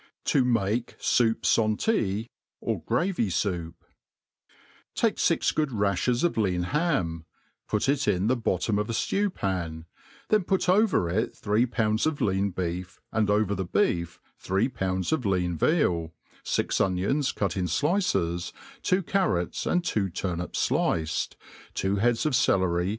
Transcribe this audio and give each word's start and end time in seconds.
To 0.33 0.43
make 0.43 0.95
Soup 0.97 1.43
Santea^ 1.43 2.27
or 2.59 2.81
Oravy 2.87 3.27
Soup^, 3.27 3.75
TAKE 4.95 5.19
fix 5.19 5.51
good 5.51 5.69
rafhers 5.69 6.23
of 6.23 6.37
lean 6.37 6.63
ham,» 6.63 7.25
put 7.67 7.87
it 7.87 8.07
in 8.07 8.25
the 8.25 8.35
bottom 8.35 8.79
of 8.79 8.89
a 8.89 8.93
ftew 8.93 9.31
pan; 9.31 9.85
then 10.29 10.43
put 10.43 10.67
over 10.67 11.07
it 11.07 11.37
three 11.37 11.67
pounds 11.67 12.07
of 12.07 12.19
lean 12.19 12.51
becf» 12.51 12.97
^nd 13.13 13.27
V 13.27 13.33
over 13.33 13.53
the 13.53 13.63
beef 13.63 14.19
three 14.39 14.67
pounds 14.69 15.11
of 15.11 15.23
lean 15.23 15.55
veal, 15.55 16.11
fix 16.43 16.81
onions 16.81 17.31
cut 17.31 17.55
in 17.55 17.65
OA^^H 17.65 18.53
two 18.81 19.03
carrots, 19.03 19.67
and 19.67 19.85
two 19.85 20.09
turnips 20.09 20.67
fliced, 20.67 21.35
two 21.75 21.97
heads 21.97 22.25
of 22.25 22.35
celery, 22.35 22.87
^. 22.87 22.89